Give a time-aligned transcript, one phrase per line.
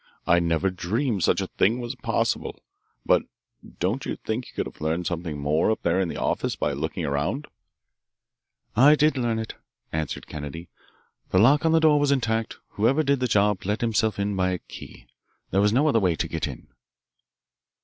[0.25, 2.63] I never dreamed such a thing was possible.
[3.05, 3.21] But
[3.79, 6.73] don't you think you could have learned something more up there in the office by
[6.73, 7.45] looking around?"
[8.75, 9.53] "I did learn it,"
[9.91, 10.69] answered Kennedy.
[11.29, 14.49] "The lock on the door was intact whoever did the job let himself in by
[14.49, 15.05] a key.
[15.51, 16.65] There is no other way to get in."